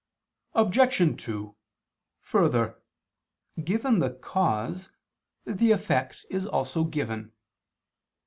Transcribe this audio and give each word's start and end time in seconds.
Obj. 0.55 1.21
2: 1.23 1.55
Further, 2.21 2.81
given 3.63 3.99
the 3.99 4.09
cause, 4.09 4.89
the 5.45 5.71
effect 5.71 6.25
is 6.31 6.47
also 6.47 6.85
given. 6.85 7.33